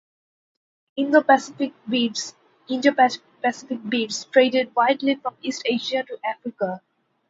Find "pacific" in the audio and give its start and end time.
1.23-1.73